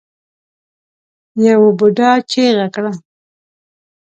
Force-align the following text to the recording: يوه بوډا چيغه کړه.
يوه 1.47 1.69
بوډا 1.77 2.11
چيغه 2.31 2.67
کړه. 2.75 2.91